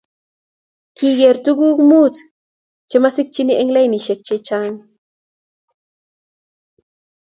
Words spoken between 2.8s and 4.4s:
chemasikchi eng lainishek